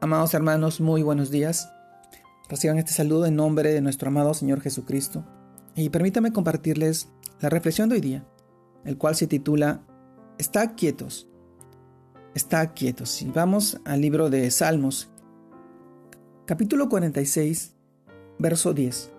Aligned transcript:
Amados 0.00 0.32
hermanos, 0.32 0.80
muy 0.80 1.02
buenos 1.02 1.32
días. 1.32 1.72
Reciban 2.48 2.78
este 2.78 2.92
saludo 2.92 3.26
en 3.26 3.34
nombre 3.34 3.72
de 3.72 3.80
nuestro 3.80 4.10
amado 4.10 4.32
Señor 4.32 4.60
Jesucristo. 4.60 5.24
Y 5.74 5.90
permítame 5.90 6.32
compartirles 6.32 7.08
la 7.40 7.48
reflexión 7.48 7.88
de 7.88 7.96
hoy 7.96 8.00
día, 8.00 8.24
el 8.84 8.96
cual 8.96 9.16
se 9.16 9.26
titula 9.26 9.82
Está 10.38 10.76
quietos. 10.76 11.28
Está 12.36 12.74
quietos. 12.74 13.22
Y 13.22 13.30
vamos 13.32 13.80
al 13.84 14.00
libro 14.00 14.30
de 14.30 14.48
Salmos, 14.52 15.10
capítulo 16.46 16.88
46, 16.88 17.74
verso 18.38 18.74
10, 18.74 19.10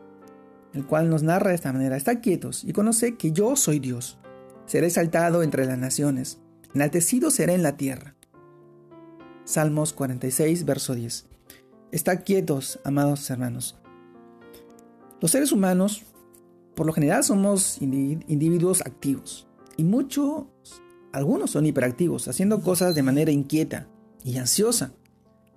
el 0.76 0.86
cual 0.86 1.10
nos 1.10 1.24
narra 1.24 1.50
de 1.50 1.56
esta 1.56 1.74
manera, 1.74 1.98
Está 1.98 2.22
quietos 2.22 2.64
y 2.64 2.72
conoce 2.72 3.18
que 3.18 3.34
yo 3.34 3.58
soy 3.58 3.80
Dios. 3.80 4.18
Seré 4.66 4.88
exaltado 4.88 5.44
entre 5.44 5.66
las 5.66 5.78
naciones, 5.78 6.40
enaltecido 6.74 7.32
seré 7.32 7.54
en 7.56 7.64
la 7.64 7.76
tierra. 7.76 8.16
Salmos 9.50 9.94
46, 9.94 10.64
verso 10.64 10.94
10. 10.94 11.26
Está 11.92 12.22
quietos, 12.22 12.80
amados 12.84 13.28
hermanos. 13.32 13.76
Los 15.20 15.32
seres 15.32 15.52
humanos, 15.52 16.04
por 16.76 16.86
lo 16.86 16.94
general, 16.94 17.24
somos 17.24 17.82
individuos 17.82 18.82
activos 18.82 19.48
y 19.76 19.86
muchos, 19.86 20.44
algunos 21.12 21.50
son 21.50 21.66
hiperactivos, 21.66 22.28
haciendo 22.28 22.62
cosas 22.62 22.94
de 22.94 23.02
manera 23.02 23.32
inquieta 23.32 23.88
y 24.24 24.38
ansiosa, 24.38 24.92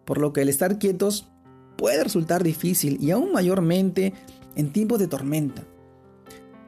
por 0.06 0.16
lo 0.16 0.32
que 0.32 0.40
el 0.40 0.48
estar 0.48 0.78
quietos 0.78 1.28
puede 1.76 2.02
resultar 2.02 2.42
difícil 2.42 2.96
y 2.98 3.10
aún 3.10 3.30
mayormente 3.30 4.14
en 4.56 4.72
tiempos 4.72 5.00
de 5.00 5.08
tormenta. 5.08 5.64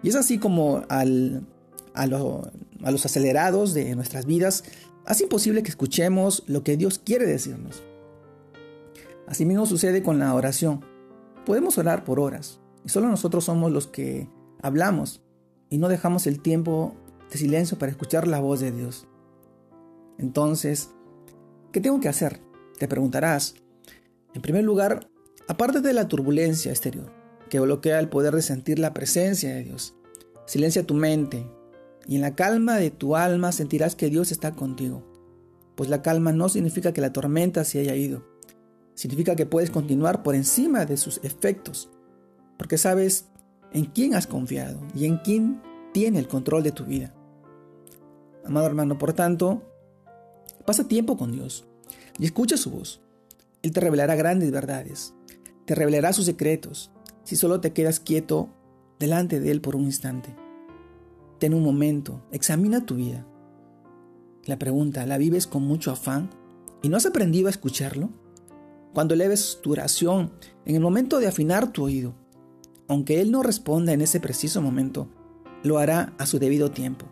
Y 0.03 0.11
es 0.11 0.15
así 0.15 0.37
como 0.37 0.85
al, 0.91 1.47
a, 1.95 2.03
a 2.03 2.91
los 2.91 3.07
acelerados 3.07 3.73
de 3.73 3.95
nuestras 3.95 4.27
vidas 4.27 4.63
hace 5.07 5.25
imposible 5.25 5.63
que 5.63 5.71
escuchemos 5.71 6.43
lo 6.47 6.63
que 6.63 6.77
Dios 6.77 6.99
quiere 6.99 7.27
decirnos. 7.27 7.83
Asimismo 9.27 9.67
sucede 9.67 10.03
con 10.03 10.19
la 10.19 10.35
oración. 10.35 10.85
Podemos 11.47 11.79
orar 11.79 12.05
por 12.05 12.21
horas 12.21 12.61
y 12.85 12.89
solo 12.89 13.09
nosotros 13.09 13.45
somos 13.45 13.73
los 13.73 13.87
que 13.87 14.29
hablamos 14.63 15.23
y 15.71 15.79
no 15.79 15.89
dejamos 15.89 16.27
el 16.27 16.41
tiempo 16.41 16.95
de 17.31 17.39
silencio 17.39 17.79
para 17.79 17.91
escuchar 17.91 18.27
la 18.27 18.41
voz 18.41 18.61
de 18.61 18.73
Dios. 18.73 19.07
Entonces, 20.19 20.91
¿qué 21.73 21.81
tengo 21.81 22.01
que 22.01 22.09
hacer? 22.09 22.41
Te 22.79 22.89
preguntarás. 22.89 23.55
En 24.35 24.43
primer 24.43 24.65
lugar, 24.65 25.09
aparte 25.49 25.81
de 25.81 25.93
la 25.93 26.09
turbulencia 26.09 26.71
exterior, 26.71 27.13
que 27.49 27.61
bloquea 27.61 28.01
el 28.01 28.09
poder 28.09 28.35
de 28.35 28.43
sentir 28.43 28.79
la 28.79 28.95
presencia 28.95 29.55
de 29.55 29.65
Dios, 29.65 29.95
silencia 30.47 30.87
tu 30.87 30.95
mente, 30.95 31.47
y 32.07 32.17
en 32.17 32.23
la 32.23 32.35
calma 32.35 32.77
de 32.77 32.91
tu 32.91 33.17
alma 33.17 33.53
sentirás 33.53 33.95
que 33.95 34.11
Dios 34.11 34.33
está 34.33 34.53
contigo. 34.53 35.03
Pues 35.75 35.89
la 35.91 36.03
calma 36.03 36.33
no 36.33 36.49
significa 36.49 36.93
que 36.93 37.01
la 37.01 37.13
tormenta 37.13 37.65
se 37.65 37.81
haya 37.81 37.97
ido, 37.97 38.25
significa 38.95 39.37
que 39.37 39.47
puedes 39.47 39.71
continuar 39.71 40.23
por 40.23 40.35
encima 40.35 40.85
de 40.85 40.97
sus 40.97 41.21
efectos, 41.25 41.91
porque 42.59 42.79
sabes 42.79 43.27
en 43.73 43.87
quién 43.87 44.15
has 44.15 44.27
confiado 44.27 44.81
y 44.95 45.07
en 45.07 45.19
quién 45.19 45.61
tiene 45.93 46.19
el 46.19 46.29
control 46.29 46.63
de 46.63 46.73
tu 46.73 46.85
vida. 46.85 47.13
Amado 48.45 48.67
hermano, 48.67 48.99
por 48.99 49.13
tanto, 49.15 49.63
pasa 50.65 50.87
tiempo 50.87 51.17
con 51.17 51.33
Dios 51.33 51.65
y 52.19 52.25
escucha 52.25 52.57
su 52.57 52.71
voz. 52.71 53.01
Él 53.63 53.73
te 53.73 53.81
revelará 53.81 54.15
grandes 54.15 54.51
verdades, 54.51 55.15
te 55.65 55.75
revelará 55.75 56.13
sus 56.13 56.27
secretos, 56.27 56.91
si 57.25 57.37
solo 57.37 57.61
te 57.61 57.73
quedas 57.73 57.99
quieto 57.99 58.51
delante 58.99 59.41
de 59.41 59.51
Él 59.51 59.61
por 59.61 59.75
un 59.75 59.85
instante. 59.85 60.44
Ten 61.45 61.53
un 61.53 61.63
momento, 61.63 62.23
examina 62.33 62.87
tu 62.87 62.95
vida. 62.95 63.27
La 64.47 64.59
pregunta, 64.59 65.05
¿la 65.05 65.19
vives 65.19 65.47
con 65.47 65.63
mucho 65.63 65.91
afán 65.91 66.31
y 66.81 66.89
no 66.89 66.97
has 66.97 67.05
aprendido 67.05 67.49
a 67.49 67.51
escucharlo? 67.51 68.09
Cuando 68.95 69.15
leves 69.15 69.59
tu 69.63 69.73
oración, 69.73 70.33
en 70.65 70.75
el 70.75 70.81
momento 70.81 71.21
de 71.21 71.27
afinar 71.27 71.71
tu 71.71 71.85
oído, 71.85 72.15
aunque 72.89 73.21
Él 73.21 73.31
no 73.31 73.43
responda 73.43 73.93
en 73.93 74.01
ese 74.01 74.21
preciso 74.21 74.63
momento, 74.63 75.11
lo 75.63 75.77
hará 75.77 76.15
a 76.17 76.25
su 76.25 76.39
debido 76.39 76.71
tiempo. 76.71 77.05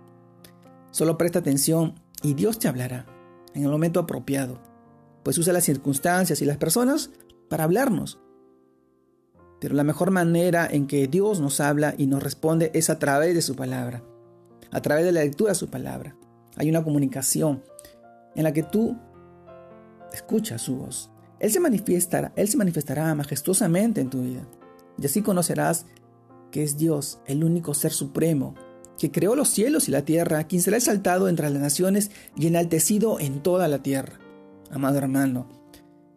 Solo 0.92 1.18
presta 1.18 1.40
atención 1.40 1.96
y 2.22 2.32
Dios 2.32 2.58
te 2.58 2.68
hablará 2.68 3.04
en 3.52 3.64
el 3.64 3.70
momento 3.70 4.00
apropiado, 4.00 4.62
pues 5.24 5.36
usa 5.36 5.52
las 5.52 5.64
circunstancias 5.64 6.40
y 6.40 6.46
las 6.46 6.56
personas 6.56 7.10
para 7.50 7.64
hablarnos. 7.64 8.18
Pero 9.60 9.74
la 9.74 9.84
mejor 9.84 10.10
manera 10.10 10.66
en 10.66 10.86
que 10.86 11.06
Dios 11.06 11.38
nos 11.38 11.60
habla 11.60 11.94
y 11.98 12.06
nos 12.06 12.22
responde 12.22 12.70
es 12.72 12.88
a 12.88 12.98
través 12.98 13.34
de 13.34 13.42
su 13.42 13.56
palabra 13.56 14.02
a 14.72 14.80
través 14.80 15.04
de 15.04 15.12
la 15.12 15.22
lectura 15.22 15.52
de 15.52 15.58
su 15.58 15.68
palabra. 15.68 16.16
Hay 16.56 16.68
una 16.68 16.82
comunicación 16.82 17.62
en 18.34 18.42
la 18.42 18.52
que 18.52 18.62
tú 18.62 18.96
escuchas 20.12 20.62
su 20.62 20.76
voz. 20.76 21.10
Él 21.38 21.50
se 21.50 21.60
manifestará, 21.60 22.32
él 22.36 22.48
se 22.48 22.56
manifestará 22.56 23.14
majestuosamente 23.14 24.00
en 24.00 24.10
tu 24.10 24.22
vida. 24.22 24.46
Y 24.98 25.06
así 25.06 25.22
conocerás 25.22 25.86
que 26.50 26.62
es 26.62 26.76
Dios, 26.76 27.20
el 27.26 27.44
único 27.44 27.74
ser 27.74 27.92
supremo, 27.92 28.54
que 28.98 29.10
creó 29.10 29.34
los 29.34 29.48
cielos 29.48 29.88
y 29.88 29.90
la 29.90 30.04
tierra, 30.04 30.44
quien 30.44 30.62
será 30.62 30.76
exaltado 30.76 31.28
entre 31.28 31.50
las 31.50 31.60
naciones 31.60 32.10
y 32.36 32.46
enaltecido 32.46 33.18
en 33.20 33.42
toda 33.42 33.68
la 33.68 33.82
tierra. 33.82 34.18
Amado 34.70 34.98
hermano, 34.98 35.48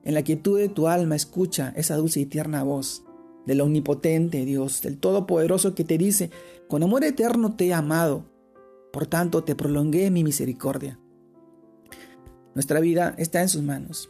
en 0.03 0.13
la 0.13 0.23
quietud 0.23 0.59
de 0.59 0.69
tu 0.69 0.87
alma 0.87 1.15
escucha 1.15 1.73
esa 1.75 1.95
dulce 1.95 2.19
y 2.19 2.25
tierna 2.25 2.63
voz 2.63 3.03
del 3.45 3.61
omnipotente 3.61 4.45
Dios, 4.45 4.81
del 4.81 4.97
Todopoderoso 4.97 5.73
que 5.73 5.83
te 5.83 5.97
dice, 5.97 6.29
con 6.67 6.83
amor 6.83 7.03
eterno 7.03 7.55
te 7.55 7.67
he 7.67 7.73
amado, 7.73 8.25
por 8.95 9.07
tanto, 9.07 9.43
te 9.43 9.55
prolongué 9.55 10.09
mi 10.09 10.23
misericordia. 10.23 10.97
Nuestra 12.53 12.79
vida 12.79 13.13
está 13.17 13.41
en 13.41 13.49
sus 13.49 13.61
manos. 13.61 14.09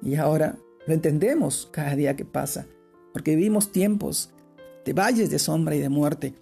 Y 0.00 0.14
ahora 0.14 0.56
lo 0.86 0.94
entendemos 0.94 1.68
cada 1.72 1.96
día 1.96 2.14
que 2.14 2.24
pasa, 2.24 2.68
porque 3.12 3.34
vivimos 3.34 3.72
tiempos 3.72 4.30
de 4.84 4.92
valles 4.92 5.30
de 5.30 5.40
sombra 5.40 5.74
y 5.74 5.80
de 5.80 5.88
muerte. 5.88 6.36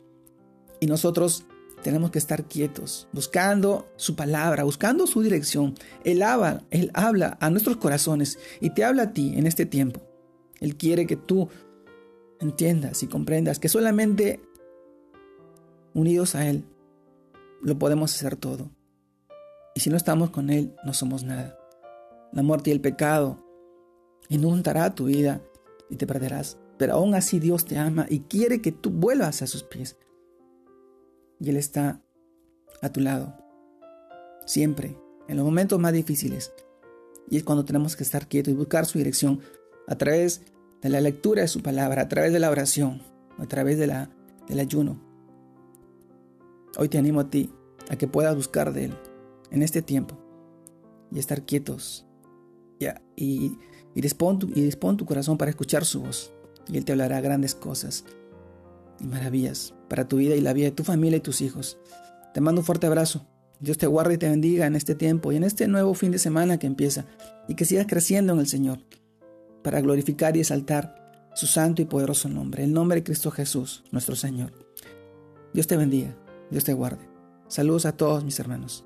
Y 0.80 0.86
nosotros 0.86 1.46
tenemos 1.82 2.10
que 2.10 2.18
estar 2.18 2.44
quietos, 2.44 3.08
buscando 3.14 3.90
su 3.96 4.16
palabra, 4.16 4.64
buscando 4.64 5.06
su 5.06 5.22
dirección. 5.22 5.72
Él 6.04 6.20
habla, 6.20 6.62
Él 6.68 6.90
habla 6.92 7.38
a 7.40 7.48
nuestros 7.48 7.78
corazones 7.78 8.38
y 8.60 8.68
te 8.68 8.84
habla 8.84 9.04
a 9.04 9.12
ti 9.14 9.32
en 9.34 9.46
este 9.46 9.64
tiempo. 9.64 10.02
Él 10.60 10.76
quiere 10.76 11.06
que 11.06 11.16
tú 11.16 11.48
entiendas 12.38 13.02
y 13.02 13.06
comprendas 13.06 13.58
que 13.58 13.70
solamente 13.70 14.40
unidos 15.94 16.34
a 16.34 16.46
Él 16.46 16.62
lo 17.62 17.78
podemos 17.78 18.14
hacer 18.14 18.36
todo. 18.36 18.70
Y 19.74 19.80
si 19.80 19.90
no 19.90 19.96
estamos 19.96 20.30
con 20.30 20.50
Él, 20.50 20.74
no 20.84 20.92
somos 20.94 21.22
nada. 21.22 21.58
La 22.32 22.42
muerte 22.42 22.70
y 22.70 22.72
el 22.72 22.80
pecado 22.80 23.44
inundará 24.28 24.94
tu 24.94 25.04
vida 25.06 25.42
y 25.90 25.96
te 25.96 26.06
perderás. 26.06 26.58
Pero 26.78 26.94
aún 26.94 27.14
así 27.14 27.38
Dios 27.38 27.64
te 27.64 27.78
ama 27.78 28.06
y 28.08 28.20
quiere 28.20 28.60
que 28.60 28.72
tú 28.72 28.90
vuelvas 28.90 29.42
a 29.42 29.46
sus 29.46 29.62
pies. 29.62 29.96
Y 31.40 31.50
Él 31.50 31.56
está 31.56 32.02
a 32.82 32.90
tu 32.90 33.00
lado. 33.00 33.36
Siempre, 34.46 34.98
en 35.28 35.36
los 35.36 35.44
momentos 35.44 35.78
más 35.78 35.92
difíciles. 35.92 36.52
Y 37.30 37.36
es 37.36 37.44
cuando 37.44 37.64
tenemos 37.64 37.96
que 37.96 38.04
estar 38.04 38.28
quietos 38.28 38.52
y 38.52 38.56
buscar 38.56 38.86
su 38.86 38.98
dirección 38.98 39.40
a 39.88 39.96
través 39.96 40.42
de 40.82 40.88
la 40.88 41.00
lectura 41.00 41.42
de 41.42 41.48
su 41.48 41.62
palabra, 41.62 42.02
a 42.02 42.08
través 42.08 42.32
de 42.32 42.38
la 42.38 42.50
oración, 42.50 43.02
a 43.38 43.46
través 43.46 43.78
de 43.78 43.88
la, 43.88 44.10
del 44.48 44.60
ayuno. 44.60 45.05
Hoy 46.76 46.88
te 46.88 46.98
animo 46.98 47.20
a 47.20 47.30
ti 47.30 47.50
a 47.88 47.96
que 47.96 48.06
puedas 48.06 48.36
buscar 48.36 48.72
de 48.72 48.86
Él 48.86 48.94
en 49.50 49.62
este 49.62 49.80
tiempo 49.80 50.18
y 51.10 51.18
estar 51.18 51.44
quietos 51.44 52.06
y, 52.78 52.86
y, 53.94 54.00
dispón 54.00 54.38
tu, 54.38 54.48
y 54.48 54.60
dispón 54.60 54.96
tu 54.96 55.06
corazón 55.06 55.38
para 55.38 55.50
escuchar 55.50 55.84
su 55.84 56.02
voz 56.02 56.32
y 56.68 56.76
Él 56.76 56.84
te 56.84 56.92
hablará 56.92 57.20
grandes 57.20 57.54
cosas 57.54 58.04
y 59.00 59.04
maravillas 59.04 59.74
para 59.88 60.08
tu 60.08 60.16
vida 60.16 60.34
y 60.34 60.40
la 60.40 60.52
vida 60.52 60.66
de 60.66 60.72
tu 60.72 60.84
familia 60.84 61.16
y 61.18 61.20
tus 61.20 61.40
hijos. 61.40 61.78
Te 62.34 62.40
mando 62.40 62.60
un 62.60 62.66
fuerte 62.66 62.86
abrazo. 62.86 63.26
Dios 63.60 63.78
te 63.78 63.86
guarde 63.86 64.14
y 64.14 64.18
te 64.18 64.28
bendiga 64.28 64.66
en 64.66 64.76
este 64.76 64.94
tiempo 64.94 65.32
y 65.32 65.36
en 65.36 65.44
este 65.44 65.68
nuevo 65.68 65.94
fin 65.94 66.10
de 66.10 66.18
semana 66.18 66.58
que 66.58 66.66
empieza 66.66 67.06
y 67.48 67.54
que 67.54 67.64
sigas 67.64 67.86
creciendo 67.88 68.34
en 68.34 68.40
el 68.40 68.48
Señor 68.48 68.80
para 69.62 69.80
glorificar 69.80 70.36
y 70.36 70.40
exaltar 70.40 71.30
su 71.34 71.46
santo 71.46 71.80
y 71.80 71.86
poderoso 71.86 72.28
nombre, 72.28 72.64
el 72.64 72.72
nombre 72.72 72.96
de 72.96 73.04
Cristo 73.04 73.30
Jesús, 73.30 73.84
nuestro 73.90 74.14
Señor. 74.14 74.52
Dios 75.54 75.66
te 75.66 75.76
bendiga. 75.76 76.25
Dios 76.50 76.64
te 76.64 76.74
guarde. 76.74 77.08
Saludos 77.48 77.86
a 77.86 77.96
todos 77.96 78.24
mis 78.24 78.38
hermanos. 78.40 78.84